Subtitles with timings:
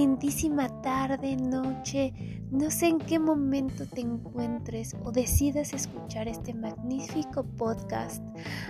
[0.00, 2.14] lindísima tarde, noche,
[2.50, 8.24] no sé en qué momento te encuentres o decidas escuchar este magnífico podcast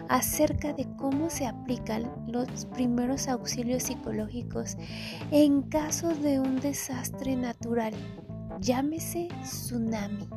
[0.08, 4.76] acerca de cómo se aplican los primeros auxilios psicológicos
[5.30, 7.94] en caso de un desastre natural,
[8.60, 10.28] llámese tsunami.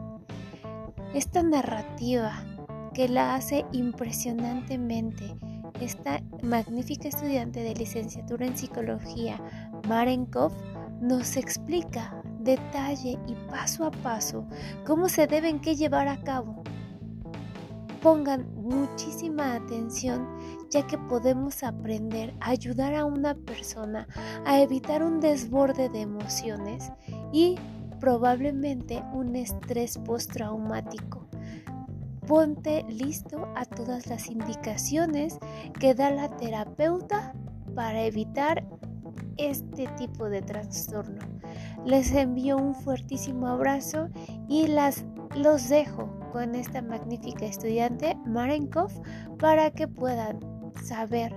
[1.15, 2.33] Esta narrativa
[2.93, 5.35] que la hace impresionantemente
[5.81, 9.41] esta magnífica estudiante de licenciatura en psicología,
[9.87, 10.53] Marenkov,
[11.03, 14.47] nos explica detalle y paso a paso
[14.85, 16.63] cómo se deben que llevar a cabo.
[18.01, 20.25] Pongan muchísima atención
[20.69, 24.07] ya que podemos aprender a ayudar a una persona
[24.45, 26.89] a evitar un desborde de emociones
[27.33, 27.57] y
[27.99, 31.27] probablemente un estrés postraumático.
[32.27, 35.37] Ponte listo a todas las indicaciones
[35.81, 37.33] que da la terapeuta
[37.75, 38.65] para evitar
[39.37, 41.19] este tipo de trastorno.
[41.85, 44.09] Les envío un fuertísimo abrazo
[44.47, 48.91] y las, los dejo con esta magnífica estudiante Marenkov
[49.37, 50.39] para que puedan
[50.83, 51.35] saber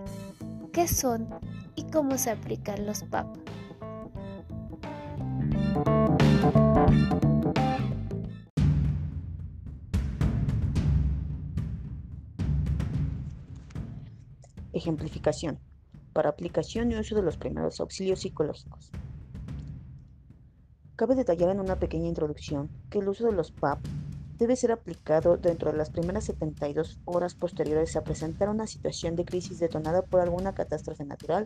[0.72, 1.28] qué son
[1.74, 3.26] y cómo se aplican los PAP.
[14.72, 15.58] Ejemplificación.
[16.16, 18.90] Para aplicación y uso de los primeros auxilios psicológicos.
[20.96, 23.80] Cabe detallar en una pequeña introducción que el uso de los PAP
[24.38, 29.26] debe ser aplicado dentro de las primeras 72 horas posteriores a presentar una situación de
[29.26, 31.44] crisis detonada por alguna catástrofe natural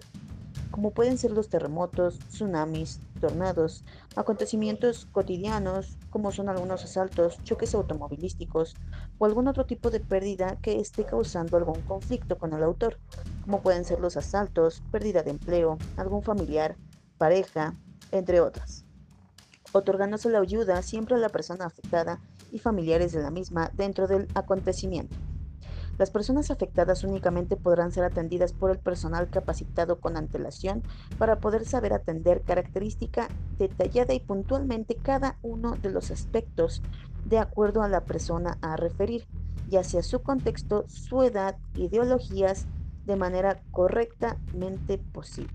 [0.70, 3.84] como pueden ser los terremotos, tsunamis, tornados,
[4.16, 8.76] acontecimientos cotidianos, como son algunos asaltos, choques automovilísticos
[9.18, 12.98] o algún otro tipo de pérdida que esté causando algún conflicto con el autor,
[13.42, 16.76] como pueden ser los asaltos, pérdida de empleo, algún familiar,
[17.18, 17.74] pareja,
[18.12, 18.84] entre otras.
[19.72, 22.20] Otorgándose la ayuda siempre a la persona afectada
[22.50, 25.16] y familiares de la misma dentro del acontecimiento.
[26.00, 30.82] Las personas afectadas únicamente podrán ser atendidas por el personal capacitado con antelación
[31.18, 33.28] para poder saber atender característica
[33.58, 36.80] detallada y puntualmente cada uno de los aspectos
[37.26, 39.26] de acuerdo a la persona a referir,
[39.68, 42.66] ya sea su contexto, su edad, ideologías,
[43.06, 45.52] de manera correctamente posible.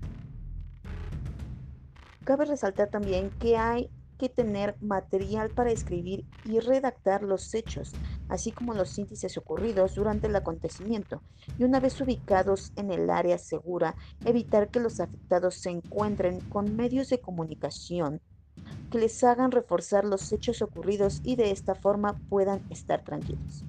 [2.24, 7.92] Cabe resaltar también que hay que tener material para escribir y redactar los hechos,
[8.28, 11.22] así como los índices ocurridos durante el acontecimiento,
[11.58, 16.76] y una vez ubicados en el área segura, evitar que los afectados se encuentren con
[16.76, 18.20] medios de comunicación
[18.90, 23.64] que les hagan reforzar los hechos ocurridos y de esta forma puedan estar tranquilos.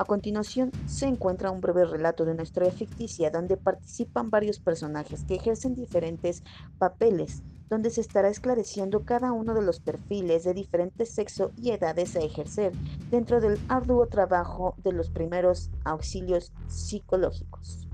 [0.00, 5.24] A continuación se encuentra un breve relato de una historia ficticia donde participan varios personajes
[5.24, 6.42] que ejercen diferentes
[6.78, 12.16] papeles donde se estará esclareciendo cada uno de los perfiles de diferente sexo y edades
[12.16, 12.72] a ejercer
[13.10, 17.86] dentro del arduo trabajo de los primeros auxilios psicológicos.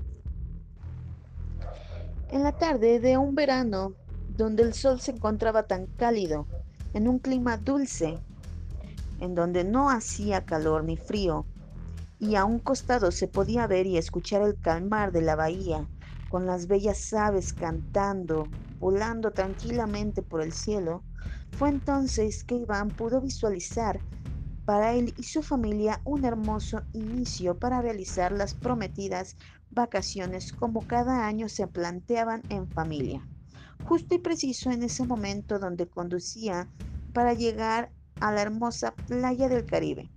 [2.31, 3.95] En la tarde de un verano,
[4.37, 6.47] donde el sol se encontraba tan cálido,
[6.93, 8.17] en un clima dulce,
[9.19, 11.45] en donde no hacía calor ni frío,
[12.19, 15.87] y a un costado se podía ver y escuchar el calmar de la bahía,
[16.29, 21.03] con las bellas aves cantando volando tranquilamente por el cielo,
[21.51, 24.01] fue entonces que Iván pudo visualizar
[24.65, 29.35] para él y su familia un hermoso inicio para realizar las prometidas
[29.69, 33.25] vacaciones como cada año se planteaban en familia.
[33.85, 36.69] Justo y preciso en ese momento donde conducía
[37.13, 40.11] para llegar a la hermosa playa del Caribe.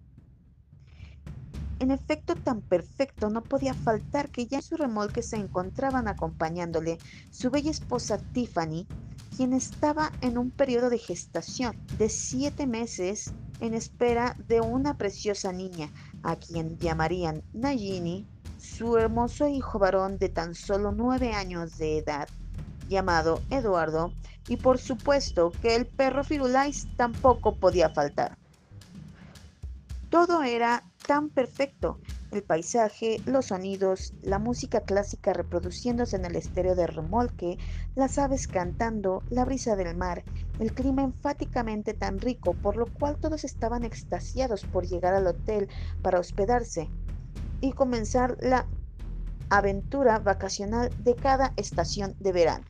[1.80, 6.98] En efecto tan perfecto no podía faltar que ya en su remolque se encontraban acompañándole
[7.30, 8.86] su bella esposa Tiffany,
[9.34, 15.52] quien estaba en un periodo de gestación de siete meses en espera de una preciosa
[15.52, 15.90] niña,
[16.22, 18.26] a quien llamarían Nagini,
[18.58, 22.28] su hermoso hijo varón de tan solo nueve años de edad,
[22.90, 24.12] llamado Eduardo,
[24.48, 28.39] y por supuesto que el perro Firulais tampoco podía faltar.
[30.10, 32.00] Todo era tan perfecto.
[32.32, 37.58] El paisaje, los sonidos, la música clásica reproduciéndose en el estéreo de remolque,
[37.94, 40.24] las aves cantando, la brisa del mar,
[40.58, 45.68] el clima enfáticamente tan rico, por lo cual todos estaban extasiados por llegar al hotel
[46.02, 46.88] para hospedarse
[47.60, 48.66] y comenzar la
[49.48, 52.64] aventura vacacional de cada estación de verano.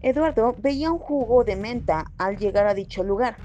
[0.00, 3.36] Eduardo veía un jugo de menta al llegar a dicho lugar.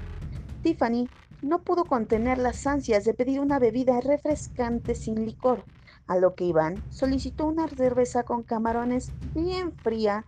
[0.62, 1.08] Tiffany
[1.42, 5.64] no pudo contener las ansias de pedir una bebida refrescante sin licor,
[6.06, 10.24] a lo que Iván solicitó una cerveza con camarones bien fría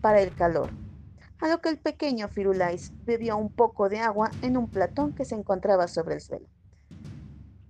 [0.00, 0.70] para el calor.
[1.38, 5.26] a lo que el pequeño Firulais bebió un poco de agua en un platón que
[5.26, 6.46] se encontraba sobre el suelo.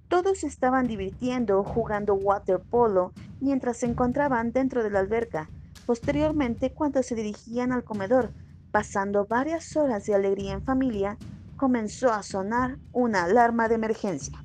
[0.08, 5.50] Todos estaban divirtiendo jugando waterpolo mientras se encontraban dentro de la alberca.
[5.84, 8.30] Posteriormente, cuando se dirigían al comedor,
[8.70, 11.18] pasando varias horas de alegría en familia,
[11.56, 14.44] comenzó a sonar una alarma de emergencia.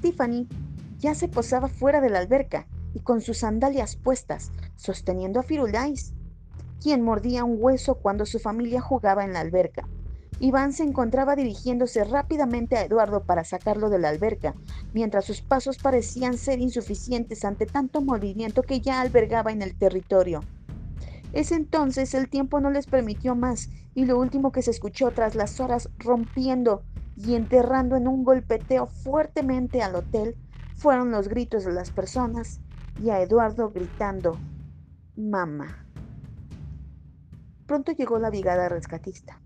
[0.00, 0.46] Tiffany
[0.98, 6.14] ya se posaba fuera de la alberca y con sus sandalias puestas, sosteniendo a Firulais,
[6.80, 9.88] quien mordía un hueso cuando su familia jugaba en la alberca.
[10.40, 14.54] Iván se encontraba dirigiéndose rápidamente a Eduardo para sacarlo de la alberca,
[14.92, 20.40] mientras sus pasos parecían ser insuficientes ante tanto movimiento que ya albergaba en el territorio.
[21.32, 25.34] Es entonces el tiempo no les permitió más y lo último que se escuchó tras
[25.34, 26.82] las horas rompiendo
[27.16, 30.36] y enterrando en un golpeteo fuertemente al hotel
[30.74, 32.60] fueron los gritos de las personas
[33.00, 34.36] y a Eduardo gritando,
[35.16, 35.86] Mamá.
[37.66, 39.40] Pronto llegó la brigada rescatista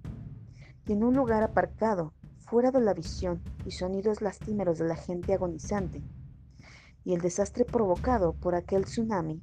[0.87, 5.35] y en un lugar aparcado, fuera de la visión y sonidos lastimeros de la gente
[5.35, 6.03] agonizante,
[7.05, 9.43] y el desastre provocado por aquel tsunami,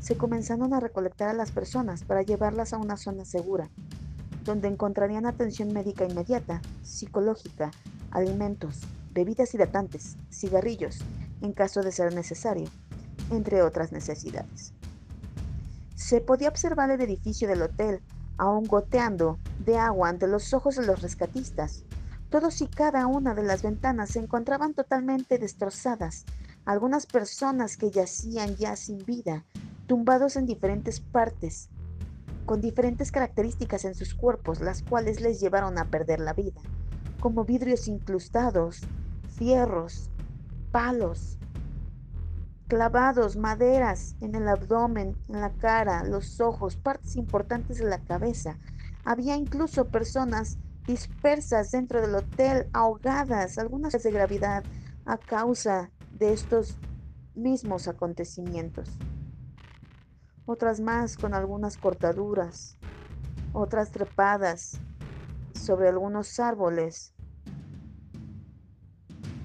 [0.00, 3.70] se comenzaron a recolectar a las personas para llevarlas a una zona segura,
[4.44, 7.70] donde encontrarían atención médica inmediata, psicológica,
[8.10, 8.82] alimentos,
[9.12, 11.00] bebidas hidratantes, cigarrillos,
[11.40, 12.68] en caso de ser necesario,
[13.30, 14.72] entre otras necesidades.
[15.94, 18.00] Se podía observar el edificio del hotel
[18.36, 21.84] aún goteando de agua ante los ojos de los rescatistas.
[22.30, 26.24] Todos y cada una de las ventanas se encontraban totalmente destrozadas.
[26.64, 29.44] Algunas personas que yacían ya sin vida,
[29.86, 31.68] tumbados en diferentes partes,
[32.46, 36.60] con diferentes características en sus cuerpos, las cuales les llevaron a perder la vida,
[37.20, 38.82] como vidrios incrustados,
[39.36, 40.10] fierros,
[40.70, 41.38] palos,
[42.68, 48.58] clavados, maderas en el abdomen, en la cara, los ojos, partes importantes de la cabeza.
[49.04, 54.64] Había incluso personas dispersas dentro del hotel, ahogadas, algunas de gravedad
[55.06, 56.76] a causa de estos
[57.34, 58.90] mismos acontecimientos.
[60.46, 62.76] Otras más con algunas cortaduras,
[63.54, 64.78] otras trepadas
[65.54, 67.14] sobre algunos árboles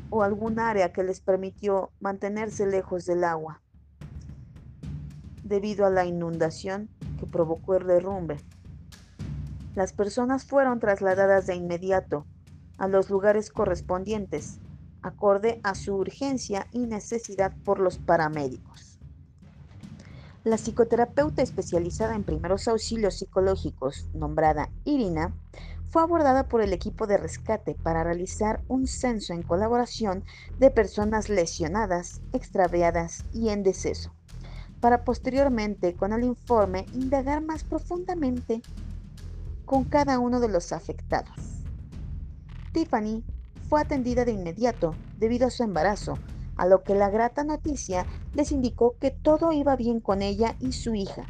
[0.09, 3.61] o algún área que les permitió mantenerse lejos del agua
[5.43, 8.37] debido a la inundación que provocó el derrumbe.
[9.75, 12.25] Las personas fueron trasladadas de inmediato
[12.77, 14.59] a los lugares correspondientes,
[15.01, 18.88] acorde a su urgencia y necesidad por los paramédicos.
[20.45, 25.35] La psicoterapeuta especializada en primeros auxilios psicológicos, nombrada Irina,
[25.89, 30.23] fue abordada por el equipo de rescate para realizar un censo en colaboración
[30.57, 34.13] de personas lesionadas, extraviadas y en deceso,
[34.79, 38.61] para posteriormente con el informe indagar más profundamente
[39.65, 41.35] con cada uno de los afectados.
[42.71, 43.23] Tiffany
[43.67, 46.17] fue atendida de inmediato debido a su embarazo,
[46.59, 50.73] a lo que la grata noticia les indicó que todo iba bien con ella y
[50.73, 51.25] su hija,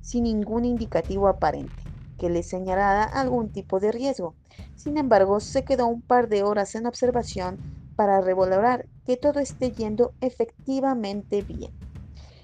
[0.00, 1.90] sin ningún indicativo aparente
[2.20, 4.34] que le señalara algún tipo de riesgo.
[4.76, 7.58] Sin embargo, se quedó un par de horas en observación
[7.96, 11.72] para revalorar que todo esté yendo efectivamente bien.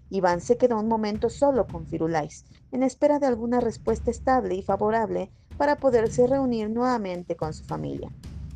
[0.09, 4.62] Iván se quedó un momento solo con Firulais, en espera de alguna respuesta estable y
[4.62, 8.11] favorable para poderse reunir nuevamente con su familia.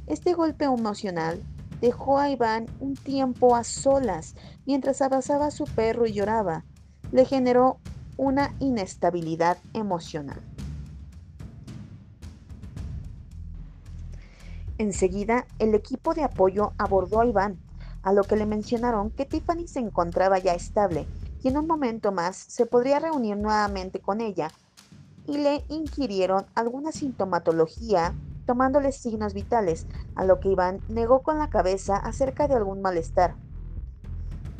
[0.06, 1.42] Este golpe emocional
[1.80, 4.34] dejó a Iván un tiempo a solas
[4.66, 6.64] mientras abrazaba a su perro y lloraba.
[7.12, 7.78] Le generó
[8.16, 10.40] una inestabilidad emocional.
[14.78, 17.58] Enseguida, el equipo de apoyo abordó a Iván,
[18.02, 21.06] a lo que le mencionaron que Tiffany se encontraba ya estable
[21.42, 24.50] y en un momento más se podría reunir nuevamente con ella
[25.26, 28.14] y le inquirieron alguna sintomatología
[28.46, 33.36] tomándole signos vitales, a lo que Iván negó con la cabeza acerca de algún malestar.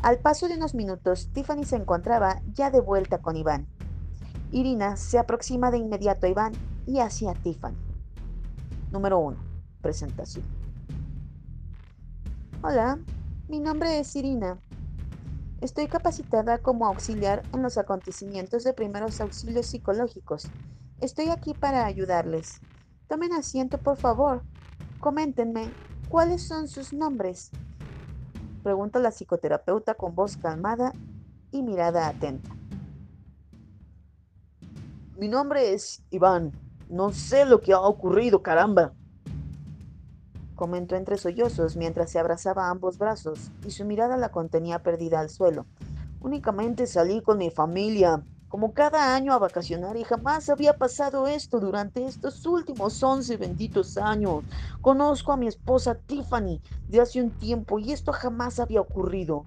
[0.02, 3.66] Al paso de unos minutos, Tiffany se encontraba ya de vuelta con Iván.
[4.50, 6.52] Irina se aproxima de inmediato a Iván
[6.86, 7.76] y hacia Tiffany.
[8.90, 10.44] Número 1 presentación.
[12.62, 12.98] Hola,
[13.48, 14.58] mi nombre es Irina.
[15.60, 20.48] Estoy capacitada como auxiliar en los acontecimientos de primeros auxilios psicológicos.
[21.00, 22.60] Estoy aquí para ayudarles.
[23.10, 24.44] Tomen asiento, por favor.
[25.00, 25.68] Coméntenme,
[26.08, 27.50] ¿cuáles son sus nombres?
[28.62, 30.92] Pregunta la psicoterapeuta con voz calmada
[31.50, 32.48] y mirada atenta.
[35.18, 36.52] Mi nombre es Iván.
[36.88, 38.92] No sé lo que ha ocurrido, caramba
[40.60, 45.30] comentó entre sollozos mientras se abrazaba ambos brazos y su mirada la contenía perdida al
[45.30, 45.64] suelo.
[46.20, 51.60] Únicamente salí con mi familia como cada año a vacacionar y jamás había pasado esto
[51.60, 54.42] durante estos últimos 11 benditos años.
[54.80, 59.44] Conozco a mi esposa Tiffany de hace un tiempo y esto jamás había ocurrido.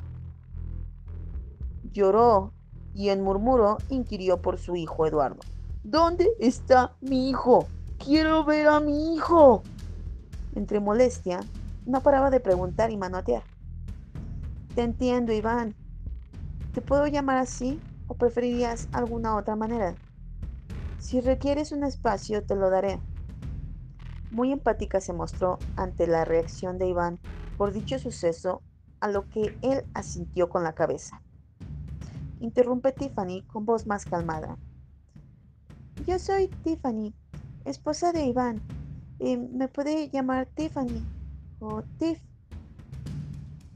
[1.91, 2.53] Lloró
[2.95, 5.41] y en murmuro inquirió por su hijo Eduardo.
[5.83, 7.67] ¿Dónde está mi hijo?
[7.97, 9.63] Quiero ver a mi hijo.
[10.55, 11.41] Entre molestia,
[11.85, 13.43] no paraba de preguntar y manotear.
[14.75, 15.75] Te entiendo, Iván.
[16.73, 17.81] ¿Te puedo llamar así?
[18.13, 19.95] O preferirías alguna otra manera?
[20.99, 22.99] Si requieres un espacio, te lo daré.
[24.29, 27.19] Muy empática se mostró ante la reacción de Iván
[27.57, 28.61] por dicho suceso,
[28.99, 31.21] a lo que él asintió con la cabeza.
[32.39, 34.57] Interrumpe Tiffany con voz más calmada.
[36.05, 37.13] Yo soy Tiffany,
[37.65, 38.61] esposa de Iván.
[39.19, 41.03] Eh, ¿Me puede llamar Tiffany
[41.59, 42.21] o Tiff?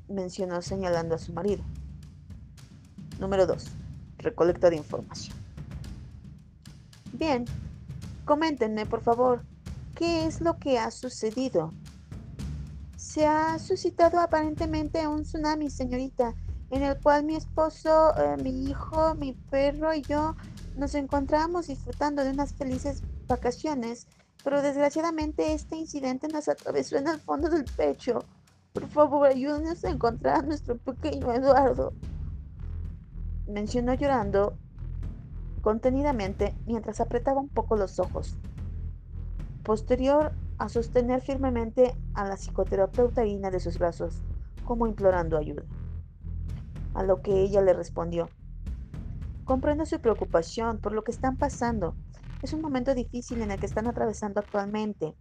[0.07, 1.63] mencionó señalando a su marido.
[3.19, 3.76] Número 2
[4.17, 5.35] recolecta de información.
[7.13, 7.45] Bien,
[8.25, 9.43] coméntenme por favor,
[9.95, 11.73] ¿qué es lo que ha sucedido?
[12.95, 16.35] Se ha suscitado aparentemente un tsunami, señorita,
[16.69, 20.35] en el cual mi esposo, eh, mi hijo, mi perro y yo
[20.75, 24.07] nos encontramos disfrutando de unas felices vacaciones,
[24.43, 28.23] pero desgraciadamente este incidente nos atravesó en el fondo del pecho.
[28.73, 31.93] Por favor, ayúdenos a encontrar a nuestro pequeño Eduardo
[33.47, 34.57] mencionó llorando
[35.61, 38.37] contenidamente mientras apretaba un poco los ojos.
[39.63, 44.23] Posterior a sostener firmemente a la psicoterapeuta Ina de sus brazos,
[44.65, 45.63] como implorando ayuda.
[46.93, 48.29] A lo que ella le respondió,
[49.45, 51.95] comprendo su preocupación por lo que están pasando.
[52.41, 55.15] Es un momento difícil en el que están atravesando actualmente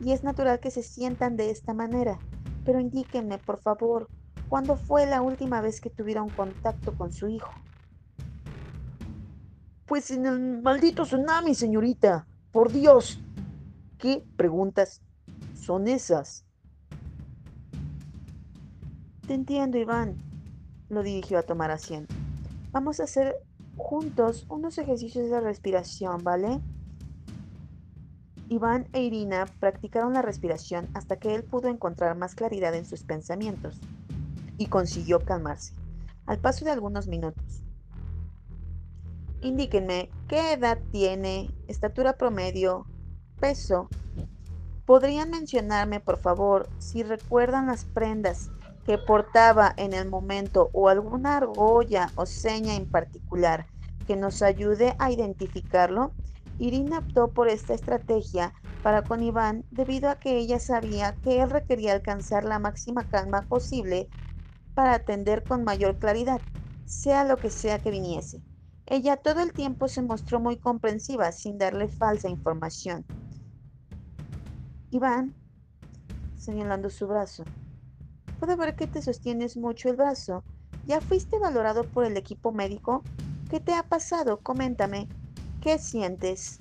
[0.00, 2.18] y es natural que se sientan de esta manera,
[2.64, 4.08] pero indíquenme, por favor,
[4.52, 7.50] ¿Cuándo fue la última vez que tuvieron contacto con su hijo?
[9.86, 12.26] Pues en el maldito tsunami, señorita.
[12.50, 13.18] Por Dios.
[13.96, 15.00] ¿Qué preguntas
[15.54, 16.44] son esas?
[19.26, 20.18] Te entiendo, Iván.
[20.90, 22.14] Lo dirigió a tomar asiento.
[22.72, 23.34] Vamos a hacer
[23.78, 26.60] juntos unos ejercicios de respiración, ¿vale?
[28.50, 33.02] Iván e Irina practicaron la respiración hasta que él pudo encontrar más claridad en sus
[33.02, 33.80] pensamientos
[34.62, 35.74] y consiguió calmarse,
[36.24, 37.64] al paso de algunos minutos.
[39.40, 42.86] Indíquenme qué edad tiene, estatura promedio,
[43.40, 43.88] peso.
[44.86, 48.52] ¿Podrían mencionarme, por favor, si recuerdan las prendas
[48.86, 53.66] que portaba en el momento o alguna argolla o seña en particular
[54.06, 56.12] que nos ayude a identificarlo?
[56.60, 58.54] Irina optó por esta estrategia
[58.84, 63.42] para con Iván debido a que ella sabía que él requería alcanzar la máxima calma
[63.42, 64.08] posible
[64.74, 66.40] para atender con mayor claridad,
[66.84, 68.42] sea lo que sea que viniese.
[68.86, 73.04] Ella todo el tiempo se mostró muy comprensiva sin darle falsa información.
[74.90, 75.34] Iván,
[76.36, 77.44] señalando su brazo,
[78.38, 80.44] puedo ver que te sostienes mucho el brazo.
[80.86, 83.02] ¿Ya fuiste valorado por el equipo médico?
[83.48, 84.40] ¿Qué te ha pasado?
[84.40, 85.08] Coméntame.
[85.60, 86.60] ¿Qué sientes?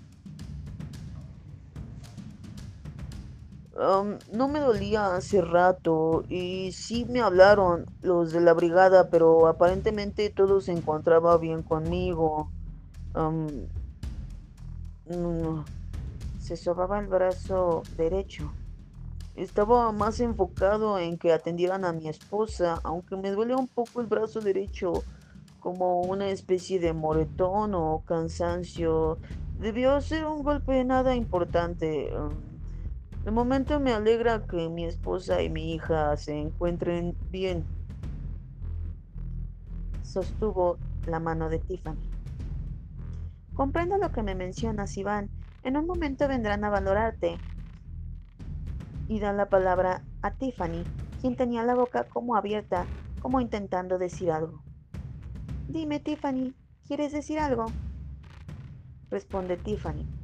[4.31, 10.29] No me dolía hace rato y sí me hablaron los de la brigada, pero aparentemente
[10.29, 12.49] todo se encontraba bien conmigo.
[16.39, 18.51] Se sobaba el brazo derecho.
[19.35, 24.07] Estaba más enfocado en que atendieran a mi esposa, aunque me duele un poco el
[24.07, 24.91] brazo derecho,
[25.59, 29.17] como una especie de moretón o cansancio.
[29.59, 32.11] Debió ser un golpe nada importante.
[33.23, 37.63] De momento me alegra que mi esposa y mi hija se encuentren bien.
[40.01, 42.09] Sostuvo la mano de Tiffany.
[43.53, 45.29] Comprendo lo que me mencionas, Iván.
[45.61, 47.37] En un momento vendrán a valorarte.
[49.07, 50.83] Y dan la palabra a Tiffany,
[51.19, 52.87] quien tenía la boca como abierta,
[53.21, 54.63] como intentando decir algo.
[55.67, 56.55] Dime, Tiffany,
[56.87, 57.67] ¿quieres decir algo?
[59.11, 60.20] Responde Tiffany.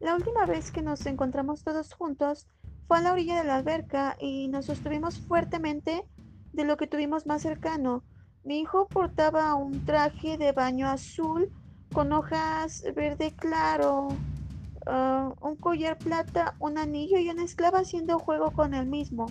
[0.00, 2.46] La última vez que nos encontramos todos juntos
[2.86, 6.04] fue a la orilla de la alberca y nos sostuvimos fuertemente
[6.52, 8.04] de lo que tuvimos más cercano.
[8.44, 11.50] Mi hijo portaba un traje de baño azul
[11.92, 14.08] con hojas verde claro,
[14.86, 19.26] ah, un collar plata, un anillo y una esclava haciendo juego con el mismo.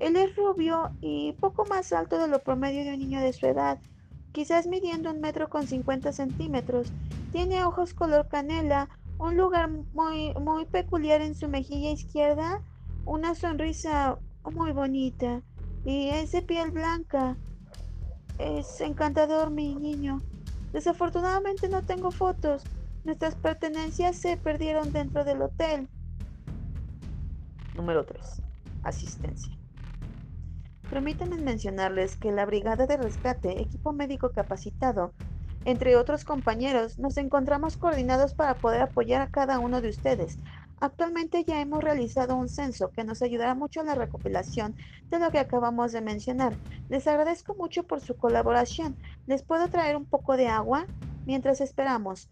[0.00, 3.46] Él es rubio y poco más alto de lo promedio de un niño de su
[3.46, 3.78] edad,
[4.32, 6.92] quizás midiendo un metro con cincuenta centímetros.
[7.32, 12.62] Tiene ojos color canela, un lugar muy, muy peculiar en su mejilla izquierda,
[13.04, 15.42] una sonrisa muy bonita
[15.84, 17.36] y es piel blanca.
[18.38, 20.22] Es encantador, mi niño.
[20.72, 22.62] Desafortunadamente no tengo fotos.
[23.04, 25.88] Nuestras pertenencias se perdieron dentro del hotel.
[27.74, 28.42] Número 3.
[28.84, 29.58] Asistencia.
[30.90, 35.12] Permítanme mencionarles que la Brigada de Rescate, equipo médico capacitado,
[35.64, 40.38] entre otros compañeros, nos encontramos coordinados para poder apoyar a cada uno de ustedes.
[40.80, 44.76] Actualmente ya hemos realizado un censo que nos ayudará mucho en la recopilación
[45.10, 46.54] de lo que acabamos de mencionar.
[46.88, 48.96] Les agradezco mucho por su colaboración.
[49.26, 50.86] ¿Les puedo traer un poco de agua
[51.26, 52.30] mientras esperamos?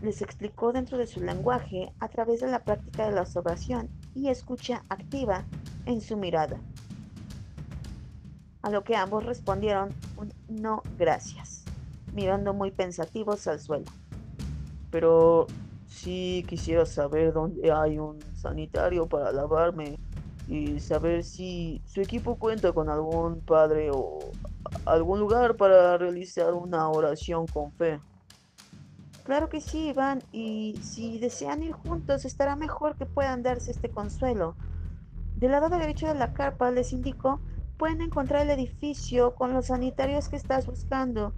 [0.00, 4.28] Les explicó dentro de su lenguaje a través de la práctica de la observación y
[4.28, 5.44] escucha activa
[5.86, 6.60] en su mirada.
[8.62, 9.90] A lo que ambos respondieron
[10.48, 11.64] no gracias,
[12.12, 13.86] mirando muy pensativos al suelo.
[14.90, 15.46] Pero
[15.86, 19.98] sí quisiera saber dónde hay un sanitario para lavarme
[20.48, 24.18] y saber si su equipo cuenta con algún padre o
[24.84, 28.00] algún lugar para realizar una oración con fe.
[29.24, 33.90] Claro que sí, Iván, y si desean ir juntos, estará mejor que puedan darse este
[33.90, 34.56] consuelo.
[35.36, 37.40] Del lado derecho de la carpa les indico,
[37.80, 41.32] pueden encontrar el edificio con los sanitarios que estás buscando.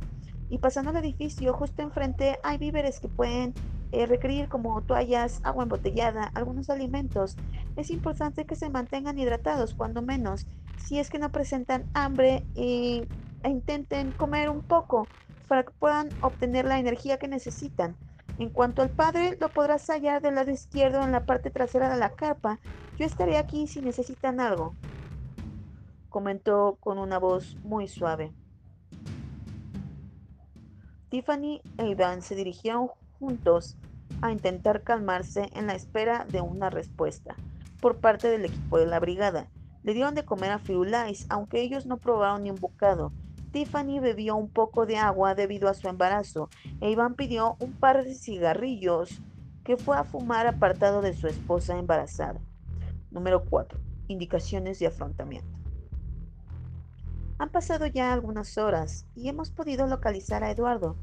[0.51, 3.55] Y pasando al edificio, justo enfrente hay víveres que pueden
[3.93, 7.37] eh, requerir como toallas, agua embotellada, algunos alimentos.
[7.77, 13.07] Es importante que se mantengan hidratados cuando menos, si es que no presentan hambre e
[13.45, 15.07] intenten comer un poco
[15.47, 17.95] para que puedan obtener la energía que necesitan.
[18.41, 22.01] En cuanto al padre, lo podrás hallar del lado izquierdo en la parte trasera de
[22.01, 22.59] la carpa.
[22.99, 24.75] Yo estaré aquí si necesitan algo,
[26.13, 28.33] comentó con una voz muy suave.
[31.09, 32.89] Tiffany e Iván se dirigieron
[33.19, 33.77] juntos
[34.21, 37.35] a intentar calmarse en la espera de una respuesta
[37.81, 39.51] por parte del equipo de la brigada.
[39.83, 43.13] Le dieron de comer a Firulais, aunque ellos no probaron ni un bocado.
[43.51, 46.49] Tiffany bebió un poco de agua debido a su embarazo
[46.81, 49.21] e Iván pidió un par de cigarrillos
[49.65, 52.41] que fue a fumar apartado de su esposa embarazada.
[53.11, 53.79] Número 4.
[54.09, 55.62] Indicaciones de afrontamiento.
[57.43, 60.95] Han pasado ya algunas horas y hemos podido localizar a Eduardo,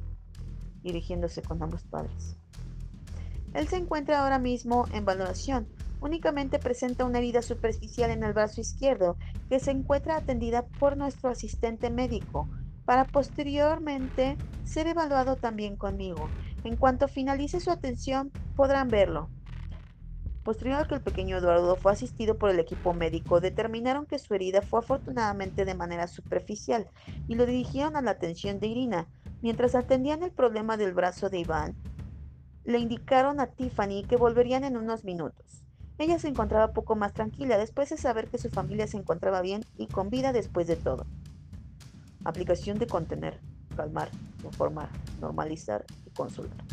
[0.82, 2.38] dirigiéndose con ambos padres.
[3.54, 5.67] Él se encuentra ahora mismo en valoración.
[5.99, 9.17] Únicamente presenta una herida superficial en el brazo izquierdo
[9.49, 12.47] que se encuentra atendida por nuestro asistente médico
[12.86, 16.30] para posteriormente ser evaluado también conmigo.
[16.63, 19.30] En cuanto finalice su atención podrán verlo.
[20.49, 24.33] Posterior a que el pequeño Eduardo fue asistido por el equipo médico, determinaron que su
[24.33, 26.88] herida fue afortunadamente de manera superficial
[27.27, 29.07] y lo dirigieron a la atención de Irina.
[29.43, 31.75] Mientras atendían el problema del brazo de Iván,
[32.63, 35.63] le indicaron a Tiffany que volverían en unos minutos.
[35.99, 39.63] Ella se encontraba poco más tranquila después de saber que su familia se encontraba bien
[39.77, 41.05] y con vida después de todo.
[42.23, 43.39] Aplicación de contener,
[43.75, 44.09] calmar,
[44.43, 44.89] informar,
[45.21, 46.65] normalizar y consultar.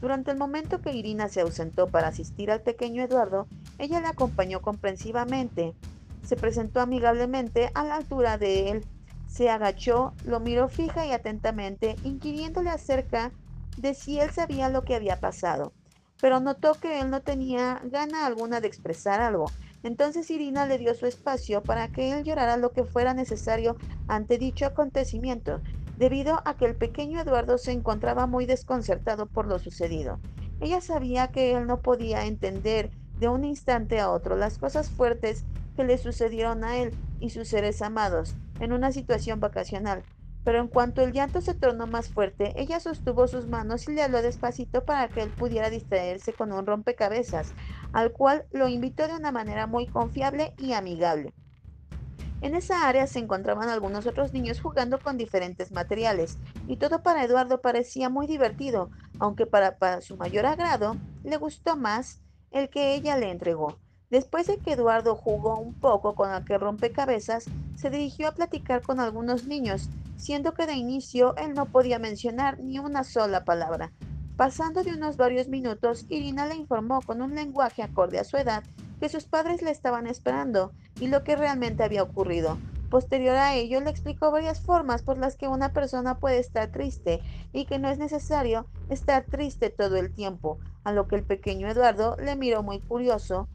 [0.00, 3.46] Durante el momento que Irina se ausentó para asistir al pequeño Eduardo,
[3.78, 5.74] ella le acompañó comprensivamente.
[6.24, 8.86] Se presentó amigablemente a la altura de él.
[9.26, 13.32] Se agachó, lo miró fija y atentamente, inquiriéndole acerca
[13.76, 15.72] de si él sabía lo que había pasado
[16.20, 19.46] pero notó que él no tenía gana alguna de expresar algo.
[19.82, 23.76] Entonces Irina le dio su espacio para que él llorara lo que fuera necesario
[24.08, 25.60] ante dicho acontecimiento,
[25.96, 30.20] debido a que el pequeño Eduardo se encontraba muy desconcertado por lo sucedido.
[30.60, 35.44] Ella sabía que él no podía entender de un instante a otro las cosas fuertes
[35.76, 40.02] que le sucedieron a él y sus seres amados en una situación vacacional,
[40.44, 44.02] pero en cuanto el llanto se tornó más fuerte, ella sostuvo sus manos y le
[44.02, 47.52] habló despacito para que él pudiera distraerse con un rompecabezas,
[47.92, 51.34] al cual lo invitó de una manera muy confiable y amigable.
[52.42, 56.36] En esa área se encontraban algunos otros niños jugando con diferentes materiales,
[56.68, 62.20] y todo para Eduardo parecía muy divertido, aunque para, su mayor agrado le gustó más
[62.50, 63.78] el que ella le entregó.
[64.10, 69.00] Después de que Eduardo jugó un poco con aquel rompecabezas, se dirigió a platicar con
[69.00, 73.92] algunos niños, siendo que de inicio él no podía mencionar ni una sola palabra.
[74.36, 78.62] Pasando de unos varios minutos, Irina le informó con un lenguaje acorde a su edad
[79.00, 82.58] que sus padres le estaban esperando y lo que realmente había ocurrido.
[82.90, 87.20] Posterior a ello, le explicó varias formas por las que una persona puede estar triste
[87.52, 91.68] y que no es necesario estar triste todo el tiempo, a lo que el pequeño
[91.68, 93.48] Eduardo le miró muy curioso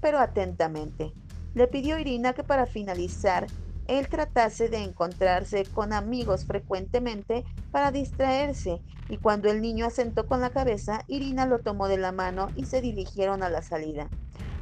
[0.00, 1.12] pero atentamente.
[1.54, 3.46] Le pidió Irina que para finalizar
[3.88, 10.42] él tratase de encontrarse con amigos frecuentemente para distraerse, y cuando el niño asentó con
[10.42, 14.08] la cabeza, Irina lo tomó de la mano y se dirigieron a la salida.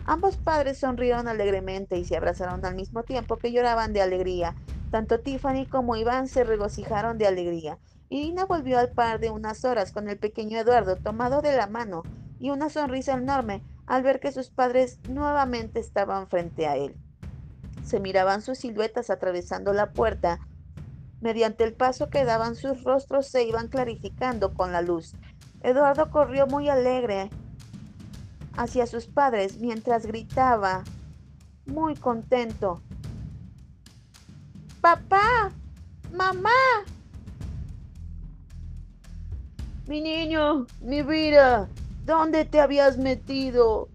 [0.08, 4.54] Ambos padres sonrieron alegremente y se abrazaron al mismo tiempo que lloraban de alegría.
[4.92, 7.78] Tanto Tiffany como Iván se regocijaron de alegría.
[8.08, 12.04] Irina volvió al par de unas horas con el pequeño Eduardo tomado de la mano
[12.38, 16.94] y una sonrisa enorme al ver que sus padres nuevamente estaban frente a él.
[17.84, 20.38] Se miraban sus siluetas atravesando la puerta.
[21.20, 25.16] Mediante el paso que daban sus rostros se iban clarificando con la luz.
[25.62, 27.28] Eduardo corrió muy alegre
[28.56, 30.84] hacia sus padres mientras gritaba,
[31.66, 32.82] muy contento.
[34.80, 35.50] ¡Papá!
[36.12, 36.50] ¡Mamá!
[39.86, 41.68] Mi niño, mi vida,
[42.04, 43.88] ¿dónde te habías metido?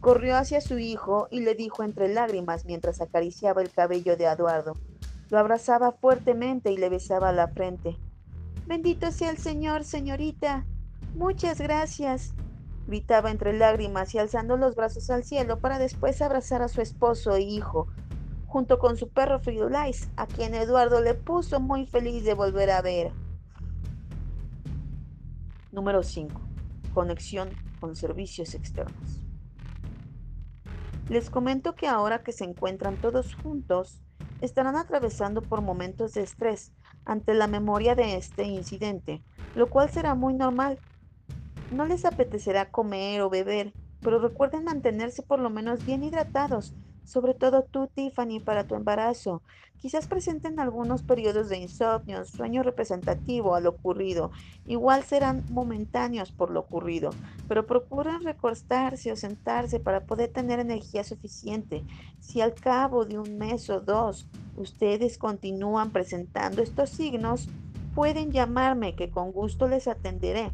[0.00, 4.74] Corrió hacia su hijo y le dijo entre lágrimas mientras acariciaba el cabello de Eduardo.
[5.30, 7.96] Lo abrazaba fuertemente y le besaba la frente.
[8.66, 10.64] Bendito sea el Señor, señorita.
[11.14, 12.32] Muchas gracias
[12.88, 17.36] gritaba entre lágrimas y alzando los brazos al cielo para después abrazar a su esposo
[17.36, 17.86] e hijo,
[18.46, 22.80] junto con su perro Firulais, a quien Eduardo le puso muy feliz de volver a
[22.80, 23.12] ver.
[25.70, 26.40] Número 5.
[26.94, 29.22] Conexión con servicios externos.
[31.10, 34.00] Les comento que ahora que se encuentran todos juntos,
[34.40, 36.72] estarán atravesando por momentos de estrés
[37.04, 39.22] ante la memoria de este incidente,
[39.54, 40.78] lo cual será muy normal
[41.70, 47.34] no les apetecerá comer o beber, pero recuerden mantenerse por lo menos bien hidratados, sobre
[47.34, 49.42] todo tú, Tiffany, para tu embarazo.
[49.78, 54.32] Quizás presenten algunos periodos de insomnio, sueño representativo a lo ocurrido.
[54.66, 57.10] Igual serán momentáneos por lo ocurrido,
[57.46, 61.84] pero procuren recostarse o sentarse para poder tener energía suficiente.
[62.18, 64.26] Si al cabo de un mes o dos
[64.56, 67.48] ustedes continúan presentando estos signos,
[67.94, 70.50] pueden llamarme que con gusto les atenderé.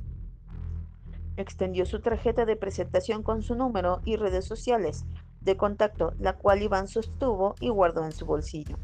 [1.36, 5.04] Extendió su tarjeta de presentación con su número y redes sociales
[5.40, 8.78] de contacto, la cual Iván sostuvo y guardó en su bolsillo.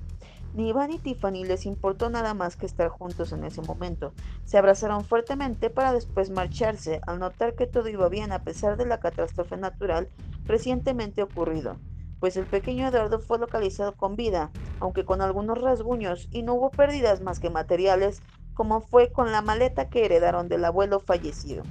[0.52, 4.12] Ni Iván ni Tiffany les importó nada más que estar juntos en ese momento.
[4.44, 8.86] Se abrazaron fuertemente para después marcharse al notar que todo iba bien a pesar de
[8.86, 10.08] la catástrofe natural
[10.44, 11.76] recientemente ocurrido,
[12.20, 16.70] pues el pequeño Eduardo fue localizado con vida, aunque con algunos rasguños, y no hubo
[16.70, 21.62] pérdidas más que materiales, como fue con la maleta que heredaron del abuelo fallecido.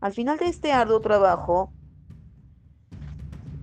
[0.00, 1.72] Al final de este arduo trabajo,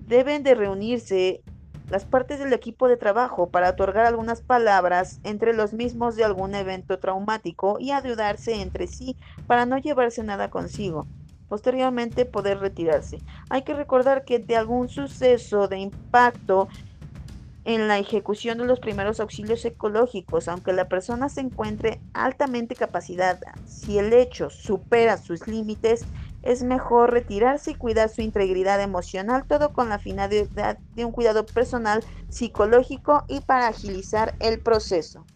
[0.08, 1.44] deben de reunirse
[1.90, 6.56] las partes del equipo de trabajo para otorgar algunas palabras entre los mismos de algún
[6.56, 9.16] evento traumático y ayudarse entre sí
[9.48, 11.06] para no llevarse nada consigo.
[11.50, 13.20] Posteriormente poder retirarse.
[13.50, 16.68] Hay que recordar que de algún suceso de impacto
[17.66, 23.54] en la ejecución de los primeros auxilios ecológicos, aunque la persona se encuentre altamente capacitada,
[23.66, 26.06] si el hecho supera sus límites,
[26.44, 31.46] es mejor retirarse y cuidar su integridad emocional, todo con la finalidad de un cuidado
[31.46, 35.28] personal, psicológico y para agilizar el proceso.